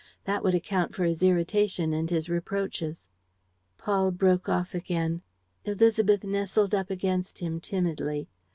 [0.23, 3.07] That would account for his irritation and his reproaches.'"
[3.77, 5.21] Paul broke off again.
[5.63, 8.27] Élisabeth nestled up against him timidly.